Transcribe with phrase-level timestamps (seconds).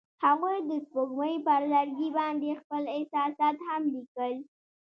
[0.25, 4.33] هغوی د سپوږمۍ پر لرګي باندې خپل احساسات هم لیکل.